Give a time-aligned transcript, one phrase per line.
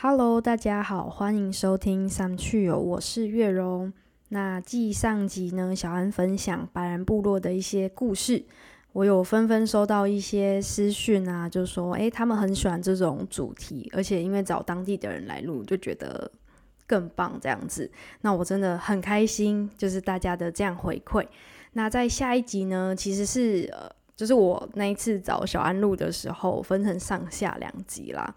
[0.00, 3.92] Hello，大家好，欢迎收听三趣友，我是月荣。
[4.28, 8.44] 那继上集呢，小安分享白人部落的一些故事，
[8.92, 16.30] 我有纷纷收到一些私讯啊，就说诶，他们很喜欢这种主题，而且因为找当地的人来录，就觉得
[16.86, 17.90] 更棒这样子。
[18.20, 21.26] 那我真的很开心，就是大家的这样回馈。
[21.72, 28.32] 那在下一集呢，其实是呃，就是我那一次找小安录的时候，分成上下两集啦。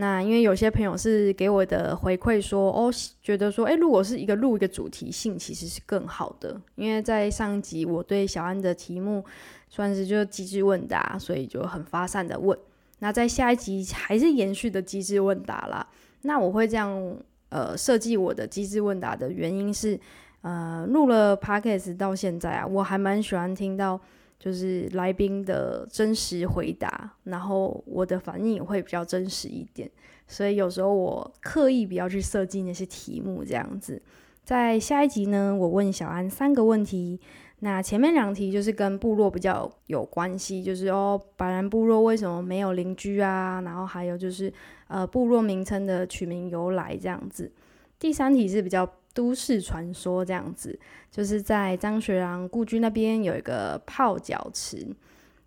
[0.00, 2.88] 那因为有些朋友是给我的回馈说，哦，
[3.20, 6.56] 觉得说，诶，如果是一个录一个主题性，其实是更好的。
[6.76, 9.24] 因为在上集我对小安的题目
[9.68, 12.56] 算是就机智问答，所以就很发散的问。
[13.00, 15.84] 那在下一集还是延续的机智问答啦。
[16.22, 17.16] 那我会这样
[17.48, 19.98] 呃设计我的机智问答的原因是，
[20.42, 24.00] 呃，录了 podcast 到现在啊，我还蛮喜欢听到。
[24.38, 29.90] 就是来宾的真实回答，然后我的反应也会比较真实一点，
[30.28, 34.00] 所以有时候我刻意不要去设计那些题目这样子。
[34.44, 37.20] 在下一集呢，我问小安三个问题，
[37.58, 43.60] 那前面两题就是跟部落比较有关系，就是哦，白兰部落为什么没有邻居啊？
[43.64, 44.52] 然后还有就是
[44.86, 47.50] 呃，部落名称的取名由来这样子。
[47.98, 48.88] 第三题是比较。
[49.18, 50.78] 都市传说这样子，
[51.10, 54.86] 就是在张学良故居那边有一个泡脚池。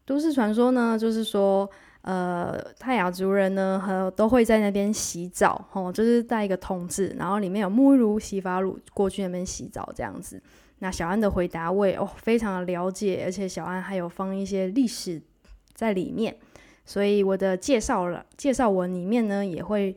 [0.03, 1.69] 都市传说呢，就是说，
[2.01, 10.43] 呃，泰雅族人呢，和都会在那边洗澡，哦，就是带一个桶子，然后里面有沐浴露、洗发露，过去那边洗澡这样子。
[10.79, 15.21] 那小安的回答我也哦，非常的了解，而且小安还有放一些历史
[15.73, 16.35] 在里面，
[16.85, 19.95] 所以我的介绍了介绍文里面呢，也会。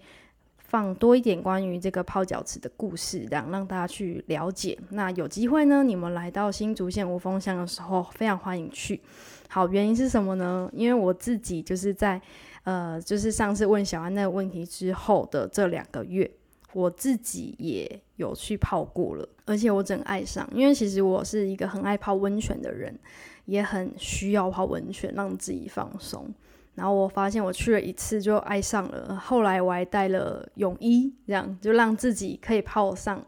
[0.64, 4.76] 放多一点关于这个泡脚池的故事，这样让大家去了解。
[4.90, 9.00] 那有机会呢，你们来到新竹县无风乡的时候，非常欢迎去。
[9.48, 10.68] 好，原因是什么呢？
[10.72, 12.20] 因为我自己就是在
[12.64, 16.28] 呃，就是上次问小安那个问题之后的这两个月，
[16.72, 20.48] 我自己也有去泡过了，而且我整爱上。
[20.52, 22.98] 因为其实我是一个很爱泡温泉的人，
[23.44, 26.26] 也很需要泡温泉让自己放松。
[26.74, 33.24] 然后我发现我去了一次就爱上了，后来我还带了泳衣，这样就让自己可以泡上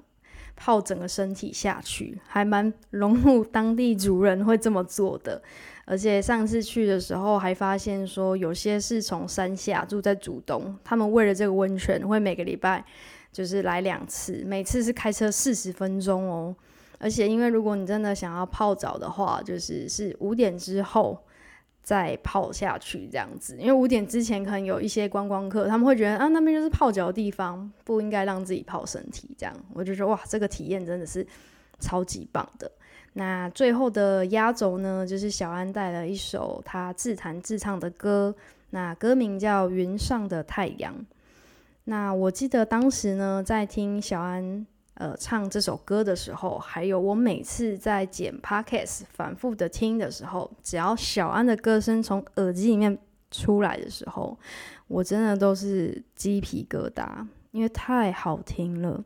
[0.57, 5.41] 泡整个身体下去，还蛮融入当地族人会这么做的。
[5.85, 12.85] 而且上次去的时候还发现说，有些是从山下住在主东，他们为了这个温泉会每个礼拜
[13.31, 16.57] 就是来两次，每次是开车四十分钟哦。
[16.99, 21.17] 而且因为如果你真的想要泡澡的话，就是是五点之后。
[21.87, 29.55] 再泡下去这样子，因为五点之前可能有一些观光客，他们会觉得啊那边就是泡脚的地方，不应该让自己泡身体这样。
[29.73, 31.25] 我就说哇，这个体验真的是
[31.79, 32.69] 超级棒的。
[33.13, 38.35] 那最后的压轴呢，就是小安带了一首他自弹自唱的歌，
[38.71, 40.93] 那歌名叫《云上的太阳》。
[41.85, 44.67] 那我记得当时呢，在听小安。
[44.99, 52.97] 呃，唱这首歌的时候，还有我每次在剪 podcast 反复的听的时候，只要小安的歌声从耳机里面
[53.31, 54.39] 出来的时候，
[54.89, 59.05] 我真的都是鸡皮疙瘩，因为太好听了。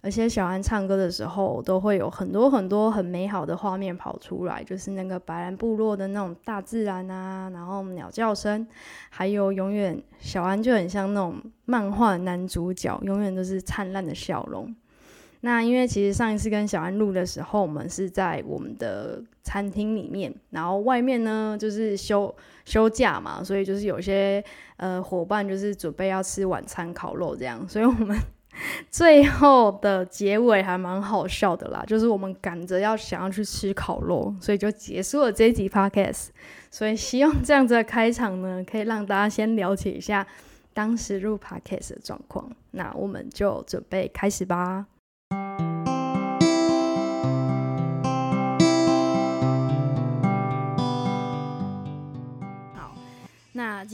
[0.00, 8.64] 而且小安唱歌的时候，都会有很多很多很美好的画面跑出来，就是那个白兰部落的那种大自然啊，然后鸟叫声，
[9.10, 14.72] 还有永远小安就很像那种漫画男主角，永远都是灿烂的笑容。
[15.40, 22.34] 那因为其实上一次跟小安录的时候，我们是在我们的餐厅里面，然后外面呢就是休
[22.64, 24.42] 休假嘛，所以就是有些
[24.76, 28.18] 呃伙伴就是准备要吃晚餐烤肉这样，所以我们
[28.90, 36.28] 最后的结尾还蛮好笑的啦，就是我们赶着要想要去吃烤肉，所以就结束了这一集 podcast。
[36.70, 40.26] 所以希望这样子的开场呢，可以让大家先了解一下
[40.74, 42.50] 当时录 podcast 的状况。
[42.72, 44.86] 那我们就准备开始吧。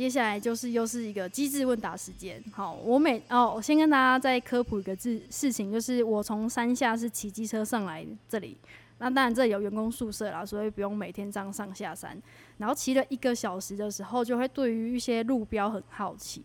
[0.05, 2.39] 接下来就是又是一个机智问答时间。
[2.53, 8.55] 好，我每哦，我先跟大家再科普一个事事情，就是我从山下是骑机车上来这里。
[8.99, 12.21] 那当然这里有员工宿舍啦，所以不用每天这样上下山。
[12.59, 16.45] 然后骑了一个小时的时候，就会对于一些路标很好奇。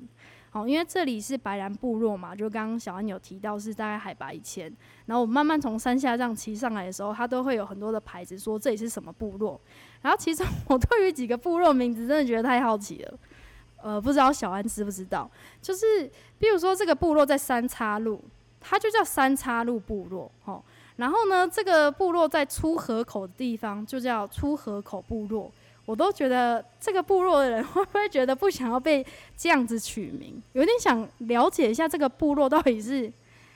[0.51, 4.73] 好，因为这里是白兰部落嘛，就刚刚小安有提到是大概海拔一千，
[5.05, 9.59] 然后我慢慢从山下这样骑上来的时候，它都会有很多的牌子说这里是什么部落。
[10.01, 13.19] 然后其实我对于几个部落名字真的觉得太好奇了，
[13.81, 15.29] 呃，不知道小安知不知道？
[15.61, 18.23] 就是比如说这个部落在三叉路，
[18.59, 20.63] 它就叫三叉路部落，吼。
[20.97, 25.51] 然后呢，这个部落在出河口的地方就叫出河口部落。
[25.85, 29.03] 我都觉得这个部落的人 会不会觉得不想要被
[29.35, 30.39] 这样子取名？
[30.53, 33.11] 有点想了解一下这个部落到底是，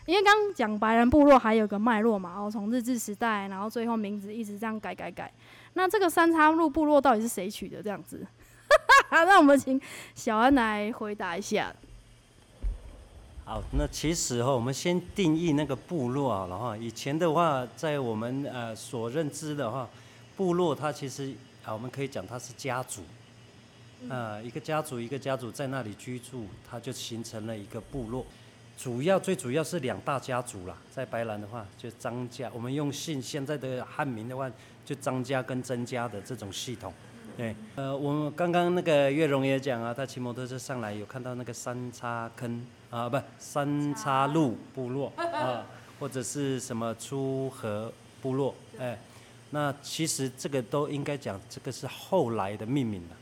[0.05, 5.31] 因为刚刚讲白人部落还有个脉络嘛，然后从日治时代，然后最后名字一直这样改改改。
[5.73, 7.83] 那这个三叉路部落到底是谁取的？
[7.83, 8.25] 这样子，
[9.11, 9.79] 那我们请
[10.15, 11.73] 小安来回答一下。
[13.45, 19.87] 好，那其实哈，我们先定义那个部落啊，然后以前的话，在我们呃所认知的话，
[20.37, 21.33] 部落它其实
[21.65, 23.01] 啊，我们可以讲它是家族，
[24.09, 28.25] 啊，一个家族一个家族在那里居住，它就形成了一个部落。
[28.77, 34.49] 主要最主要是两大家族啦，在白兰的话就张家，我们用姓现在的汉民的话，
[34.85, 36.93] 就张家跟曾家的这种系统。
[37.35, 42.65] 对，呃，我们刚刚那个月荣也讲啊，他骑摩托车上来有看到那个三叉坑。
[42.93, 45.65] 啊，不，三叉路部落啊，
[45.99, 47.91] 或者是什么出河
[48.21, 48.95] 部落，哎，
[49.49, 53.17] 那其实这个都应该讲，这个是后来的命名了。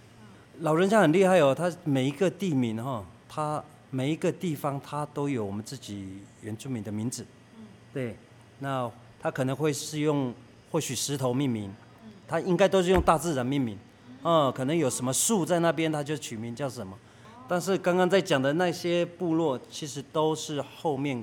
[0.60, 7.26] 老人家很厉害哦，他每一个地名哈，他每一个地方他都有我们自己原住民的名字。
[7.94, 8.18] 对，
[8.60, 8.92] 那
[9.22, 10.34] 他可能会是用
[10.70, 11.74] 或许石头命名，
[12.28, 13.78] 他应该都是用大自然命名。
[14.24, 16.98] 嗯，可能有什么树在那边，他就取名叫什么。
[17.48, 21.22] 但是刚刚在讲的那些部落，其实都是后面，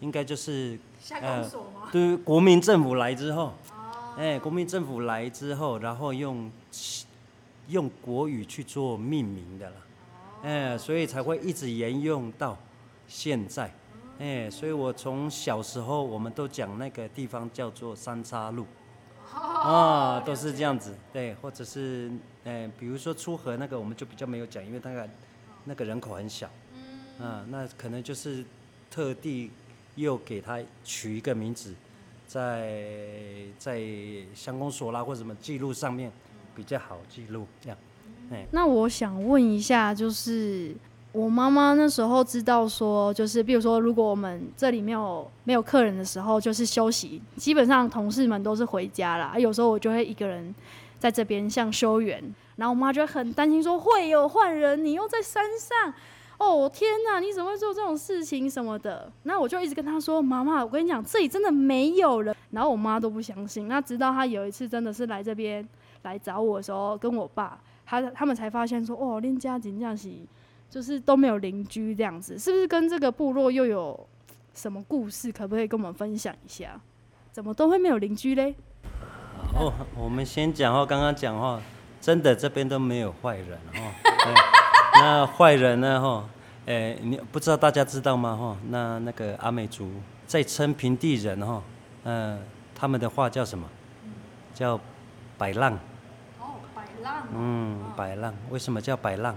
[0.00, 0.78] 应该就是
[1.22, 1.50] 呃，
[1.90, 3.54] 对，国民政府来之后，
[4.18, 6.50] 哎，国民政府来之后，然后用
[7.68, 9.76] 用国语去做命名的了，
[10.42, 12.58] 哎，所以才会一直沿用到
[13.08, 13.72] 现在，
[14.18, 18.66] 哎，所以我从小时候我们都讲那个地方叫做三叉路，
[19.32, 22.10] 啊，都是这样子，对，或者是
[22.44, 25.08] 哎，比如说出河那个，我们就比较没有讲，因为那个。
[25.66, 26.48] 那个人口很小，
[27.20, 28.42] 嗯，那可能就是
[28.90, 29.50] 特地
[29.94, 31.74] 又给他取一个名字，
[32.26, 32.82] 在
[33.58, 33.78] 在
[34.34, 36.10] 乡公所啦或什么记录上面
[36.56, 37.76] 比较好记录这样。
[38.32, 40.74] 哎，那我想问一下，就是
[41.12, 50.54] 我妈妈那时候知道说，就是比如说，如果我们这里没有没有客人的时候，就是休息，基本上同事们都是回家啦，有时候我就会一个人
[51.00, 52.22] 在这边像修园。
[52.54, 55.92] 然后我妈就很担心，说会有坏人，你又在山上，
[56.36, 59.10] 哦天哪，你怎么会做这种事情什么的？
[59.22, 62.36] 那我就一直跟她说，妈妈，我跟你讲，这里真的没有人。
[62.50, 63.66] 然后我妈都不相信。
[63.66, 65.66] 那直到她有一次真的是来这边
[66.02, 70.12] 来找我的时候，跟我爸，他他们才发现说，哦，连家景这样子，
[70.68, 74.06] 就是都没有邻居这样子，是不是跟这个部落又有
[74.52, 75.32] 什么故事？
[75.32, 76.78] 可不可以跟我们分享一下？
[77.32, 78.54] 怎么都会没有邻居嘞？
[79.54, 81.60] 哦，我们先讲哦，刚刚讲哦。
[82.00, 83.80] 真的这边都没有坏人哈，
[84.98, 86.24] 那坏人呢哈？
[86.64, 88.56] 诶，你不知道大家知道吗哈？
[88.70, 89.92] 那那个阿美族
[90.26, 91.62] 在称平地人哈，
[92.04, 92.42] 嗯，
[92.74, 93.68] 他们的话叫什么？
[94.54, 94.80] 叫
[95.36, 95.74] 摆浪。
[96.38, 97.22] 哦，摆浪。
[97.34, 99.36] 嗯，摆浪，为什么叫摆浪？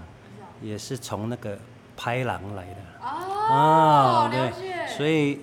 [0.62, 1.58] 也是从那个
[1.94, 2.76] 拍狼来的。
[3.06, 5.40] 哦，对，所以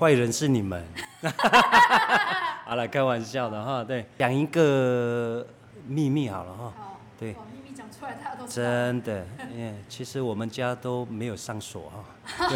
[0.00, 0.82] 坏人是你们。
[2.64, 5.46] 好了，开玩笑的哈，对，讲一个。
[5.84, 6.72] 秘密好了哈，
[7.18, 12.04] 对，秘密讲出来大家都真的，耶，其实我们家都没有上锁哈。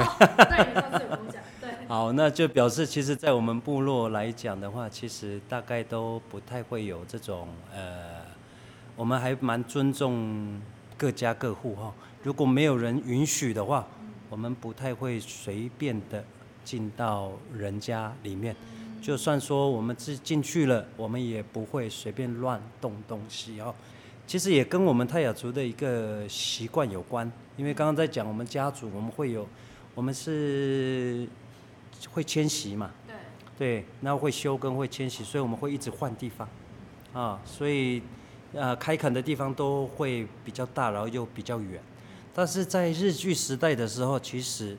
[0.49, 1.71] 对，上次有讲，对。
[1.89, 8.23] 好，那就表示其实，在我们部落来讲的话，其实大概都不太会有这种呃，
[8.95, 10.63] 我们还蛮尊重
[10.97, 11.93] 各家各户哈。
[12.23, 13.85] 如果没有人允许的话，
[14.31, 16.25] 我们不太会随便的
[16.65, 18.55] 进到人家里面。
[19.07, 23.73] 就算说我们进进去了，我们也不会随便乱动东西哦。
[24.27, 29.47] 其实也跟我们泰雅族的一个习惯有关，因为刚刚在讲我们家族，我们会有，
[29.95, 31.25] 我们是
[32.11, 33.15] 会迁徙嘛，对，
[33.57, 36.49] 对，那会休耕会迁徙，所以我们会一直换地方，
[37.13, 38.03] 啊，所以
[38.55, 41.81] 呃开垦的地方都会比较大，然后又比较远。
[42.35, 44.77] 但是在日据时代的时候，其实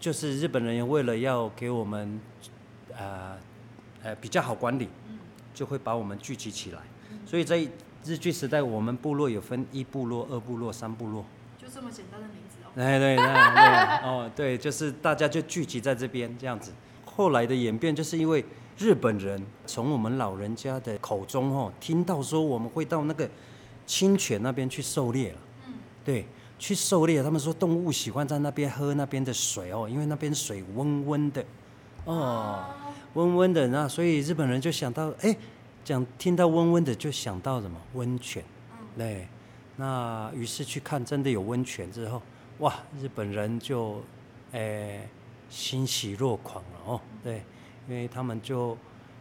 [0.00, 2.20] 就是日本人为了要给我们，
[2.98, 3.38] 呃。
[4.02, 4.88] 呃，比较好管理，
[5.54, 6.80] 就会把我们聚集起来。
[7.24, 7.56] 所以在
[8.04, 11.24] 日据时代，我们部落有分一部落、二部落、三部落，
[11.56, 12.70] 就这么简单的名字哦。
[12.74, 16.72] 哎，对对对，哦，对，就是大家就聚集在这边这样子。
[17.04, 18.44] 后来的演变，就是因为
[18.76, 23.28] 日本人从我们老人家的口中哦，听到说我们会到那个
[23.86, 25.38] 清泉那边去狩猎了。
[25.68, 26.26] 嗯，对，
[26.58, 31.44] 去狩猎，他们说动物喜欢在那边喝那边的水哦，因为那边水温温的，
[32.06, 32.64] 哦。
[33.14, 35.36] 温温的，那所以日本人就想到，哎，
[35.84, 37.78] 讲听到温温的就想到什么？
[37.94, 38.42] 温泉，
[38.96, 39.28] 对，
[39.76, 42.22] 那于是去看真的有温泉之后，
[42.58, 44.02] 哇，日本人就，
[44.52, 45.06] 哎，
[45.50, 47.42] 欣喜若狂了哦，对，
[47.88, 48.76] 因为他们就，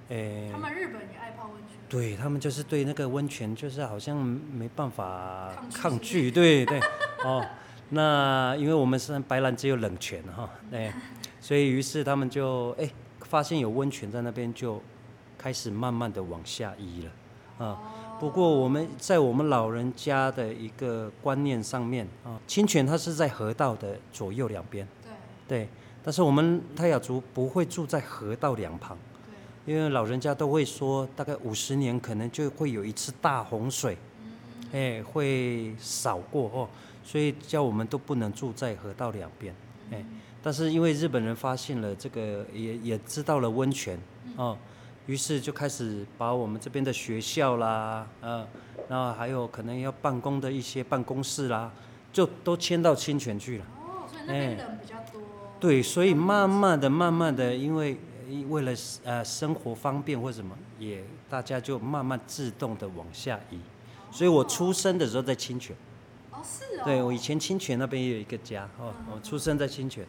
[0.10, 1.78] 哎、他们日本也爱泡温泉。
[1.90, 5.78] 对他们就是对那个温泉，就是好像没办法抗拒。
[5.78, 6.80] 抗拒，对对，
[7.26, 7.46] 哦，
[7.90, 10.94] 那因为我们是白兰只有冷泉哈，对，
[11.42, 12.90] 所以于是他们就哎、
[13.32, 14.82] 发现有温泉在那边，就
[15.38, 17.80] 开始慢慢的往下移了，啊。
[18.20, 24.86] 不过我们在我们老人家的一个观念上面啊，清泉它是在河道的左右两边，
[25.48, 25.60] 对。
[25.60, 25.70] 对，
[26.04, 28.98] 但是我们泰雅族不会住在河道两旁。
[29.66, 33.98] 对，因为老人家都会说，大概五十年可能就会有一次大洪水，
[34.74, 36.70] 哎、会扫过哦，
[37.02, 39.56] 所以叫我们都不能住在河道两边，
[39.92, 40.06] 哎、
[40.44, 44.00] 但是因为日本人发现了这个，也也知道了温泉
[44.38, 44.58] 哦，
[45.06, 48.48] 于是就开始把我们这边的学校啦，呃，
[48.90, 51.72] 然后还有可能要办公的一些办公室啦，
[52.12, 53.66] 就都迁到清泉去了。
[53.78, 55.22] 哦，所以那边人比较多。
[55.60, 57.96] 对，所以慢慢的、慢慢的，因为
[58.50, 63.60] 为了呃生活方便或什么，也大家就慢慢自动的往下移。
[64.10, 65.76] 所以我出生的时候在清泉，
[66.32, 66.84] 哦，是哦。
[66.84, 70.04] 对我以前清泉那边也有一个家哦，我出生在清泉。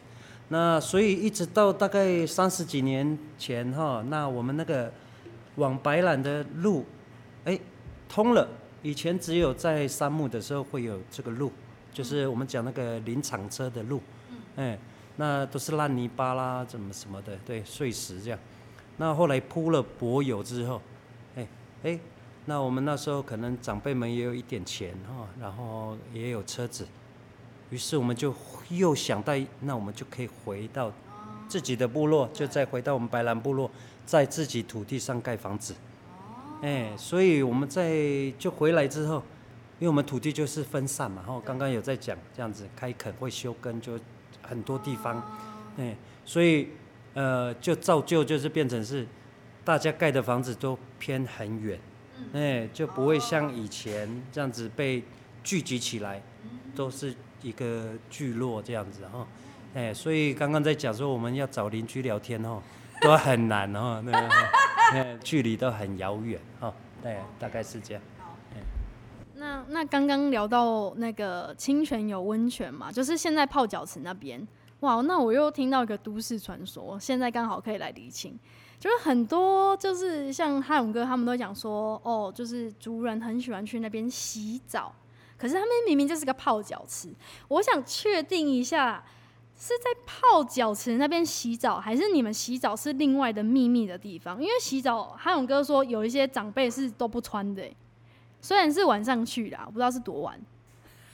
[0.49, 4.91] 那所以一直到大概三十几年前哈，那我们那个
[5.55, 6.85] 往白兰的路，
[7.45, 7.59] 哎，
[8.07, 8.47] 通了。
[8.83, 11.49] 以前只有在山木的时候会有这个路，
[11.93, 14.01] 就是我们讲那个林场车的路，
[14.57, 14.77] 哎，
[15.15, 18.37] 那都是烂泥巴啦，怎么什么的，对，碎石这样。
[18.97, 20.81] 那后来铺了柏油之后，
[21.37, 21.47] 哎
[21.83, 21.97] 哎，
[22.43, 26.85] 那我们那时候可能长辈们也有一点钱哈，然后也有车子，
[27.73, 28.31] 于是我们就
[28.69, 30.91] 又想到，那我们就可以回到
[31.47, 33.69] 自己的部落，就再回到我们白兰部落，
[34.05, 35.73] 在自己土地上盖房子。
[36.61, 39.15] 哎，所以我们在就回来之后，
[39.79, 43.99] 因为我们土地就是分散嘛，然后刚刚有在讲这样子开垦会休耕，就
[44.43, 45.19] 很多地方，
[45.77, 46.67] 哎，所以
[47.15, 49.07] 呃就造就就是变成是
[49.65, 51.79] 大家盖的房子都偏很远，
[52.33, 55.03] 哎，就不会像以前这样子被
[55.43, 56.21] 聚集起来，
[56.75, 57.13] 都是
[57.43, 59.27] 一个聚落这样子哈，
[59.75, 62.59] 哎，所以刚刚在讲说我们要找邻居聊天哦，
[63.01, 64.29] 都很难哈，那个。
[64.91, 66.71] 哎，距离都很遥远哈，
[67.01, 68.03] 对，大概是这样。
[69.35, 74.45] 那那刚刚聊到那个清泉有温泉嘛，就是现在泡脚池那边，
[74.81, 78.37] 哇，那我又听到一个都市传说，现在刚好可以来厘清，
[78.77, 84.93] 就是很多就是像汉勇哥他们都讲说，哦，就是族人很喜欢去那边洗澡，
[85.37, 87.13] 可是他们明明就是个泡脚池，
[87.47, 89.03] 我想确定一下。
[89.55, 94.41] 是在泡脚池那边洗澡，还是你们洗澡是另外的秘密的地方？
[94.41, 97.77] 因为洗澡，汉勇哥说有一些长辈是都不穿的欸，
[98.41, 100.37] 虽然是晚上去啦，我不知道是多晚，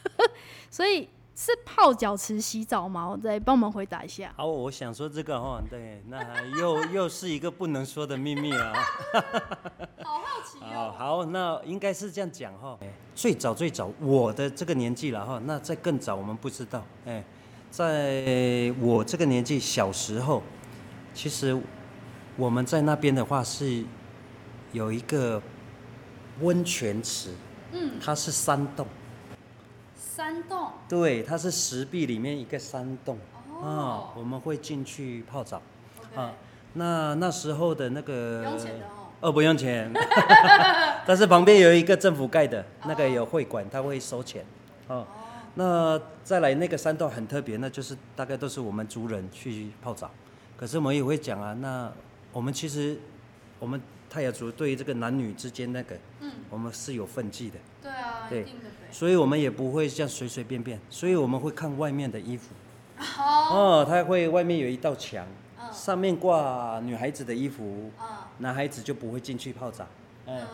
[0.71, 3.09] 所以是泡脚池洗澡吗？
[3.09, 4.33] 我再帮我们回答一下。
[4.35, 8.73] 好，我想说这个哦，对，那又又是一个不能说的秘密啊。
[10.01, 10.57] 好好奇
[10.91, 12.77] 好好，那应该是这样讲哈。
[13.15, 17.23] 最早最早，我的这个年纪了哈，那在更早我们不知道，哎，
[17.69, 20.41] 在我这个年纪小时候，
[21.13, 21.59] 其实
[22.37, 23.83] 我们在那边的话是
[24.71, 25.41] 有一个
[26.41, 27.33] 温泉池，
[27.71, 28.87] 嗯，它是山洞。
[29.95, 30.71] 山洞。
[30.87, 33.17] 对，它是石壁里面一个山洞。
[33.61, 35.61] 啊、哦我们会进去泡澡。
[36.15, 36.33] 啊。
[36.73, 38.45] 那那时候的那个
[39.21, 39.29] 哦。
[39.29, 39.91] 哦，不用钱，
[41.05, 44.45] 但是旁边有一个政府盖的那个有会馆，他会收钱
[44.87, 45.05] 哦。
[45.55, 50.09] 那再来那个山洞很特别，那就是大概都是我们族人去泡澡，
[50.55, 51.91] 可是我们也会讲啊，那
[52.31, 52.97] 我们其实
[53.59, 57.55] 我们泰雅族对于这个男女之间那个，嗯，我们是有分际的。
[57.81, 58.45] 对啊，对。
[58.91, 62.53] 所以我们也不会这样随随便便，所以我们会看外面的衣服。
[62.95, 68.05] 好，哦，它会外面有一道墙，嗯上面挂女孩子的衣服，嗯。
[68.39, 69.85] 男孩子就不会进去泡澡。
[70.25, 70.47] 哎，嗯，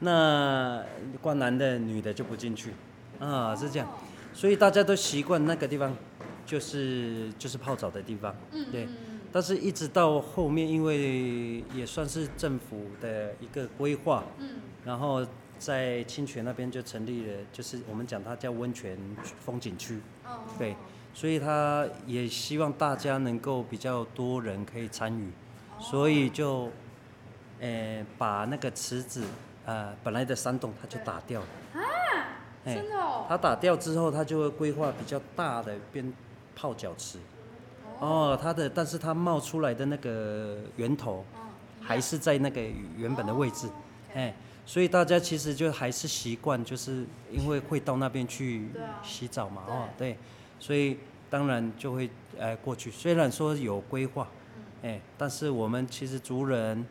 [0.00, 0.84] 那
[1.20, 2.72] 挂男的、女的就不进去。
[3.18, 3.88] 啊，是这样，
[4.32, 5.96] 所以大家都习惯那个地方，
[6.44, 8.34] 就是就是泡澡的地方。
[8.52, 8.84] 嗯对。
[8.84, 8.96] 嗯
[9.32, 14.56] 但是，一直到后面，因为也算是政府的一个规划，嗯。
[14.84, 15.24] 然后
[15.56, 18.98] 在清泉那边就成立了，就是我们讲它叫温泉
[19.38, 20.74] 风景区，哦，对，
[21.20, 25.30] 所以他也希望大家能够比较多人可以参与，
[25.78, 26.70] 所以就，
[27.60, 29.22] 呃，把那个池子，
[29.66, 31.84] 呃，本来的山洞它就打掉了，啊
[32.64, 33.26] 真的哦。
[33.28, 36.10] 它打掉之后，它就会规划比较大的边
[36.56, 37.18] 泡脚池，
[37.98, 41.42] 哦，它的，但是它冒出来的那个源头，嗯，
[41.82, 42.62] 还是在那个
[42.96, 43.68] 原本的位置，
[44.14, 44.34] 哎，
[44.64, 48.70] 所以大家其实就还是习惯，就是因为会到那边去
[49.02, 50.16] 洗澡嘛，哦，对，
[50.60, 50.98] 所以
[51.28, 52.88] 当然就会呃过去。
[52.90, 56.86] 虽然说有规划，嗯哎，但是我们其实族人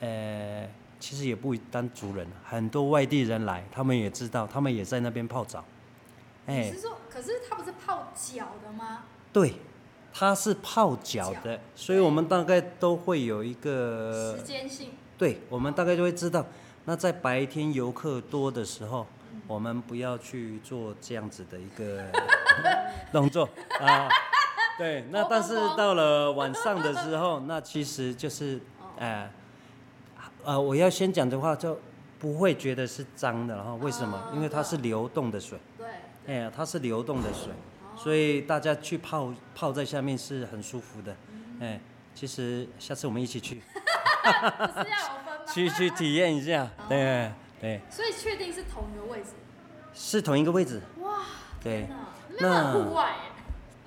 [0.00, 0.68] 呃，
[1.00, 5.64] 其实也不单族人，很多外地人来，他们也知道，他们也在那边泡澡。
[6.46, 9.04] 哎，是说，可是他不是泡脚的吗？
[9.32, 9.54] 对，
[10.12, 14.90] 他是泡脚的，所以我们大概都会有一个时间性。
[15.16, 16.44] 对，我们大概就会知道，
[16.84, 19.06] 那在白天游客多的时候，
[19.46, 22.04] 我们不要去做这样子的一个
[23.12, 23.48] 动作
[23.80, 24.08] 啊。
[24.76, 28.60] 对，那但是到了晚上的时候， 那其实就是，
[28.98, 29.30] 哎，
[30.44, 31.78] 呃，我要先讲的话，就
[32.18, 34.20] 不会觉得是脏的，然后为什么？
[34.34, 35.58] 因为它是流动的水。
[35.78, 35.86] 对。
[36.26, 37.52] 哎，它是流动的水，
[37.96, 41.14] 所以大家去泡泡在下面是很舒服的。
[41.60, 41.78] 哎，
[42.14, 43.60] 其实下次我们一起去。
[45.52, 47.30] 去去体验一下，对
[47.64, 47.80] 对。
[47.88, 49.30] 所以确定是同一个位置。
[49.94, 50.82] 是同一个位置。
[51.00, 51.20] 哇。
[51.62, 51.86] 对。
[52.38, 53.14] 那户外。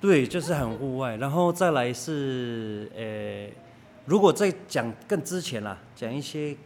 [0.00, 3.48] 对，就是很户外，然后再来是呃，
[4.04, 6.56] 如果再讲更之前啦，讲一些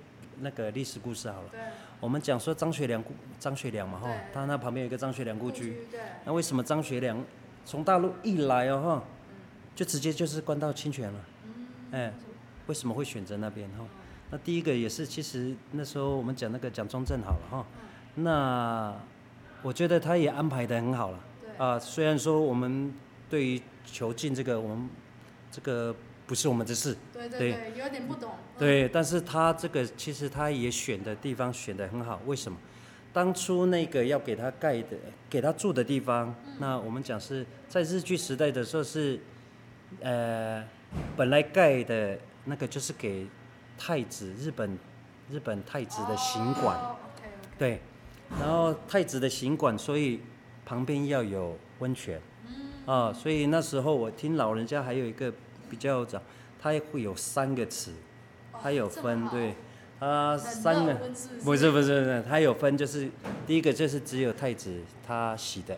[0.41, 1.49] 那个历史故事好了。
[1.51, 1.61] 对。
[2.01, 5.87] 我们讲说张学良故，张学良嘛哈，他那旁边有一个张学良故居。
[5.91, 6.01] 对。
[6.25, 7.23] 那为什么张学良
[7.67, 9.05] 从大陆一来哦哈，
[9.75, 11.21] 就直接就是关到清泉了？
[11.45, 11.67] 嗯。
[11.93, 12.15] 哎，
[12.69, 13.85] 为什么会选择那边哈？
[14.33, 17.67] 那第一个也是，其实那时候我们讲那个蒋中正好了哈，
[18.17, 18.93] 那
[19.63, 21.21] 我觉得他也安排的很好了。
[21.57, 22.93] 啊，虽然说我们。
[23.33, 24.91] 对于囚禁这个，我们
[25.51, 25.97] 这个
[26.27, 26.95] 不是我们的事。
[27.15, 28.33] 对对对，有点不懂。
[28.59, 32.21] 对，但是他这个其实他也选的地方选的很好。
[32.27, 32.59] 为什么？
[33.11, 34.99] 当初那个要给他盖的、
[35.31, 39.19] 给他住的地方，那我们讲是在日据时代的时候是，
[40.03, 40.63] 呃，
[41.17, 43.27] 本来盖的那个就是给
[43.85, 44.79] 太子日本
[45.29, 46.79] 日本太子的行馆。
[47.59, 47.81] 对，
[48.39, 50.21] 然后太子的行馆，所以
[50.65, 52.21] 旁边要有温泉。
[52.87, 55.33] 啊，所以那时候我听老人家还有一个
[55.69, 56.23] 比较早，
[56.61, 57.91] 他会有三个池，
[58.63, 59.57] 他有分对，
[59.99, 60.95] 他三个
[61.43, 63.11] 不是不是不是，他有分就是
[63.49, 65.77] 第一个就是只有太子他洗的，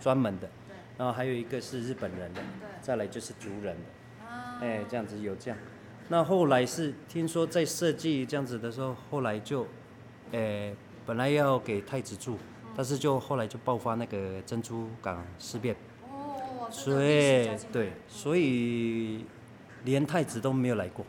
[0.00, 0.48] 专门的，
[0.96, 2.40] 然后还有一个是日本人的，
[2.80, 4.26] 再来就是族人的，
[4.60, 5.58] 哎这样子有这样，
[6.12, 9.66] 那后来是听说在设计这样子的时候，后来就，
[10.30, 10.70] 呃
[11.06, 12.36] 本来要给太子住，
[12.76, 15.74] 但是就后来就爆发那个珍珠港事变。
[16.10, 19.24] 哦所以对，所以
[19.84, 21.02] 连太子都没有来过，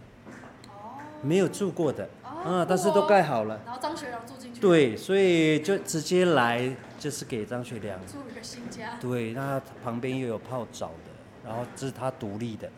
[1.21, 3.59] 没有住过的，啊，但是都盖好了。
[3.65, 4.61] 然后张学良住进去。
[4.61, 8.97] 对，所以就直接来，就是给张学良住一个新家。
[9.01, 12.71] 对，那旁边又有泡澡的，然后这是他独立的，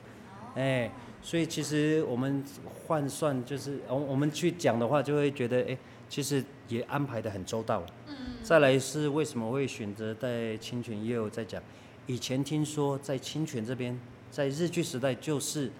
[0.55, 0.89] 哎，
[1.25, 2.43] 所以其实我们
[2.85, 5.75] 换算就是，我我们去讲的话，就会觉得，哎，
[6.07, 7.87] 其实也安排的很周到了。
[8.09, 8.15] 嗯。
[8.43, 11.59] 再来是为什么会选择在清泉也有在讲。
[12.05, 15.71] 以前听说在清泉这边，在日据时代就是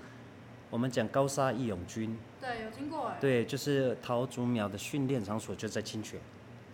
[0.71, 6.19] 我们讲高沙义勇军，对，有听过哎，对，就是陶祖苗的训练场所就在清泉，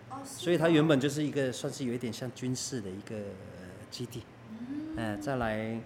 [0.08, 3.16] 哦，所以它原本就是一个算是有一点像军事的一个
[3.90, 4.22] 基地，
[4.96, 5.78] 嗯，再来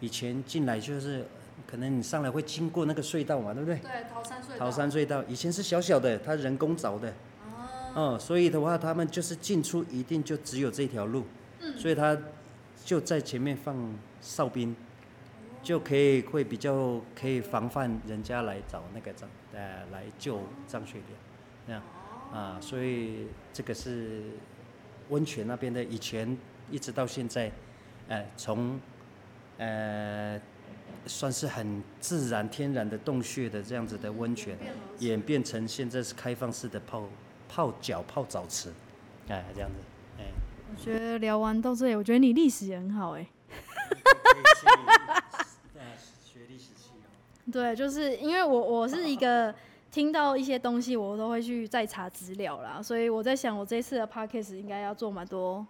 [0.00, 1.24] 以前进来就是
[1.72, 3.78] 可能你上来会经过那个隧道嘛，对不对？
[3.78, 4.58] 对，桃山隧道。
[4.58, 7.14] 桃山隧道以前是小小的，它人工凿的，
[7.94, 11.24] 哦，所以的话他们就是进出一定就只有这条路，
[11.60, 12.14] 嗯，所以他。
[12.84, 13.76] 就在前面放
[14.20, 14.74] 哨兵，
[15.62, 21.08] 就可以会比较可以防范人家来找那个张呃来救张学良，
[21.66, 21.82] 那样
[22.32, 24.24] 啊，所以这个是
[25.10, 26.36] 温泉那边的以前
[26.72, 27.52] 一直到现在，
[28.08, 28.80] 呃从
[29.58, 30.40] 呃
[31.06, 34.56] 算是很自然天然的洞穴的这样子的温泉，
[34.98, 37.04] 演变成现在是开放式的泡
[37.48, 38.72] 泡脚泡澡池，
[39.28, 39.76] 哎这样子。
[40.18, 40.24] 哎
[40.70, 43.26] 我觉得聊完到这里，我觉得你历史也很好哎。
[46.24, 46.92] 学历史系
[47.50, 49.54] 对，就是因为我我是一个
[49.90, 55.66] 听到一些东西，我都会去再查资料啦，所以我在想，我这次的 podcast 应该要做蛮多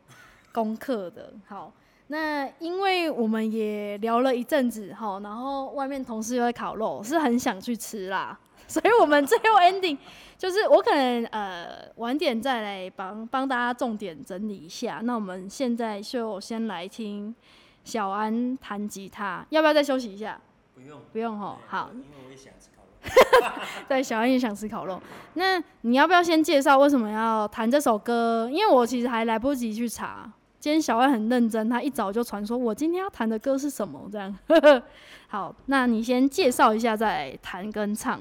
[0.53, 1.33] 功课的。
[1.49, 1.73] 好，
[2.13, 8.39] 那因为我们也聊了一阵子哈，然后外面同事又在烤肉，是很想去吃啦。
[8.69, 9.97] 所以我们最后 ending
[10.37, 15.01] 就是我可能呃晚点再来帮帮大家重点整理一下。
[15.03, 17.35] 那我们现在就先来听
[17.83, 20.39] 小安弹吉他，要不要再休息一下？
[20.75, 21.57] 不用，不用吼。
[21.67, 23.63] 好，因为我也想吃烤肉。
[23.89, 25.01] 对，小安也想吃烤肉。
[25.33, 28.51] 那你要不要先介绍为什么要弹这首歌？
[28.53, 30.31] 因为我其实还来不及去查。
[30.63, 34.39] 今天小安很认真，他一早就传说我今天要弹的歌是什么这样。
[35.27, 38.21] 好，那你先介绍一下，再弹跟唱。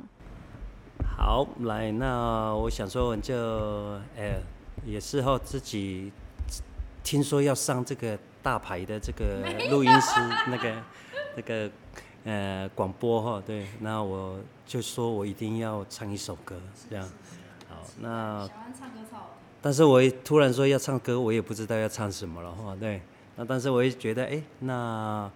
[1.16, 3.36] 好，来，那我想说，我就，
[4.16, 4.42] 呃，
[4.84, 6.12] 也是后自己
[7.04, 10.84] 听说要上这个大牌的这个录音师，那个
[11.38, 11.70] 那个
[12.24, 17.08] 呃广播哈，对，那我就说我一定要唱一首歌，这样。
[17.70, 19.41] 好，那小安唱歌超好听。
[19.62, 23.02] 但是我突然说要唱歌，我也不知道要唱什么了哈，对。
[23.36, 25.30] 那但是我也觉得，哎，那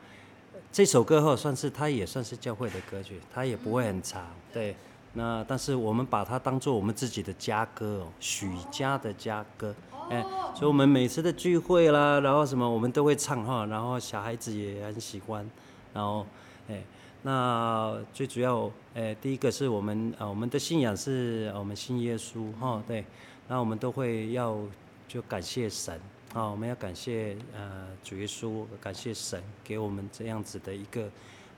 [0.71, 4.75] 这首歌哈，算是它也算是教会的歌曲，它也不会很长，对。
[5.13, 9.73] 那但是我们把它当做我们自己的家歌哦，许家的家歌，
[10.09, 10.21] 哎，
[10.53, 15.49] 所以我们每次的聚会啦，然后什么我们都会唱哈，然后小孩子也很喜欢，
[15.93, 16.27] 然后
[16.67, 16.83] 哎，
[17.21, 23.05] 那最主要哎，第一个是我们啊，我们的信仰是我们信耶稣哈，对，
[23.47, 24.59] 那我们都会要
[25.07, 25.99] 就感谢神
[26.33, 31.09] 啊，我们要感谢呃主耶稣，感谢神给我们这样子的一个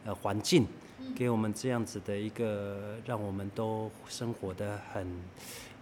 [0.05, 0.65] 呃环境。
[1.15, 5.07] 给我们这样子的一个，让我们都生活的很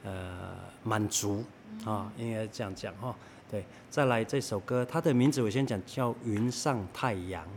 [0.04, 1.44] 呃满足
[1.86, 3.16] 啊，应该这样讲哈。
[3.50, 7.48] 对，再来这首歌，它的名字我先讲，叫《云上太阳》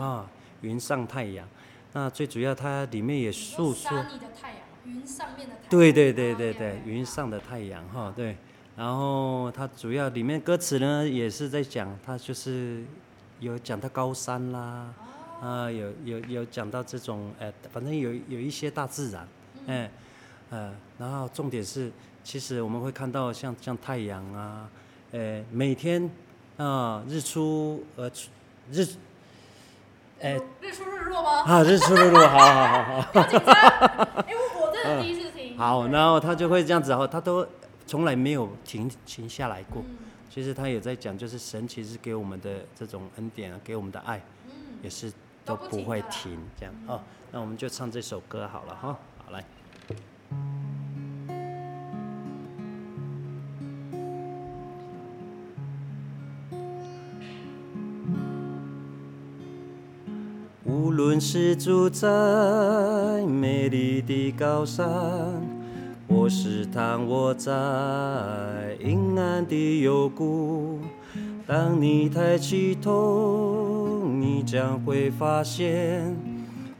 [0.00, 0.30] 啊，
[0.66, 1.46] 《云上太阳》。
[1.94, 3.90] 那最主要它里面也诉说。
[3.90, 4.04] 的
[4.38, 5.68] 太阳，云上面的太阳。
[5.70, 8.36] 对对对对对，云上的太阳哈，对。
[8.76, 12.82] 然后它主要里面歌词呢，也是在讲，它就是
[13.40, 14.92] 有讲到高山啦。
[15.42, 19.26] 啊，有有有讲到这种，呃，反正有有一些大自然，
[19.66, 19.90] 哎，
[20.50, 21.90] 呃，然后重点是，
[22.22, 24.68] 其实我们会看到像像太阳啊，
[25.12, 26.10] 呃，每天
[26.58, 28.10] 啊日出呃
[28.70, 28.86] 日，
[30.20, 31.42] 哎，日出日落吗？
[31.50, 33.20] 啊，日出日落，好好好好。
[34.20, 35.56] 哎，我我真的第一次听。
[35.56, 37.46] 好，然后他就会这样子，然后他都
[37.86, 39.82] 从来没有停停下来过。
[40.28, 44.20] 其实他也在讲，就是神其实给我们的这种恩典啊，给我们的爱，
[44.82, 45.12] 也是。
[45.42, 47.00] 都不会停，这样哦。
[47.32, 48.96] 那我们就唱这首歌好了哈。
[49.24, 49.42] 好来。
[61.00, 62.06] 论是住在
[63.26, 64.86] 美丽的高山，
[66.06, 67.50] 或是躺卧在
[68.84, 70.78] 阴暗的幽谷，
[71.46, 74.06] 当你抬起头。
[74.20, 76.14] 你将会发现，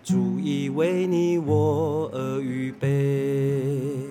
[0.03, 4.10] 主已为你我而预备。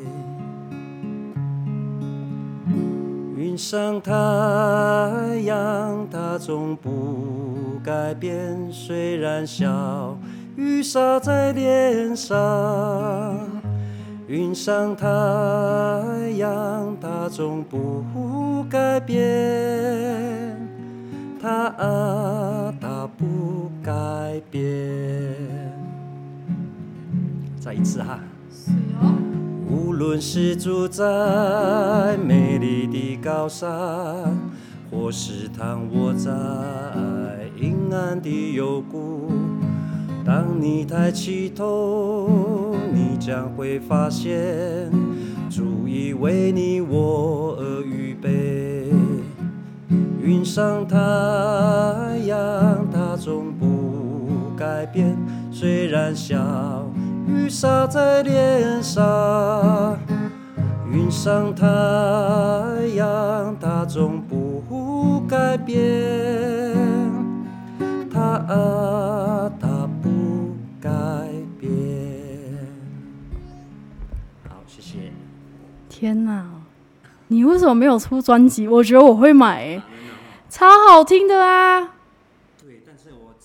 [3.59, 4.13] 上太
[5.43, 10.17] 阳，它总不改变，虽然小
[10.55, 13.37] 雨洒在脸上。
[14.27, 15.07] 云上太
[16.37, 19.19] 阳，它总不改变。
[21.41, 23.91] 它啊，它不改
[24.49, 24.63] 变。
[27.59, 28.19] 再一次哈。
[29.99, 33.69] 论是住在美丽的高山，
[34.89, 36.31] 或是躺卧在
[37.59, 39.29] 阴暗的幽谷，
[40.25, 44.89] 当你抬起头，你将会发现，
[45.49, 48.85] 主已为你我而预备。
[50.23, 50.95] 云上太
[52.25, 55.17] 阳，它总不改变。
[55.51, 56.89] 虽然小
[57.49, 59.97] 雨洒在脸上，
[60.87, 61.65] 云上太
[62.93, 65.75] 阳，它总不改变。
[68.13, 70.89] 它啊，它不改
[71.59, 71.71] 变。
[74.47, 75.11] 好，谢谢。
[75.89, 76.45] 天哪，
[77.29, 78.67] 你为什么没有出专辑？
[78.67, 79.81] 我觉得我会买。
[80.51, 81.95] 超好听的啊！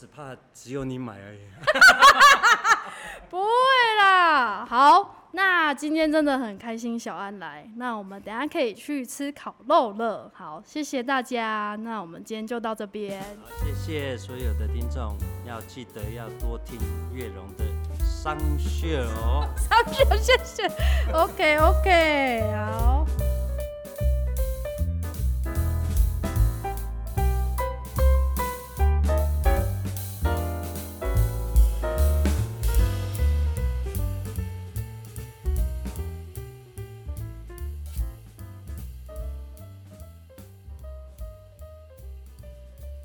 [0.04, 1.38] 只怕只有你买而已。
[3.30, 3.48] 不会
[3.98, 10.30] 啦，好，那今天真的很开心，小安来，那我们等下可以去吃烤肉了。
[10.34, 13.18] 好，谢谢大家，那我们今天就到这边。
[13.64, 15.16] 谢谢所有的听众，
[15.48, 16.78] 要记得要多听
[17.10, 17.64] 月荣的
[18.04, 19.48] 商穴哦。
[19.56, 20.68] 商穴，谢谢。
[21.14, 23.06] OK OK，好。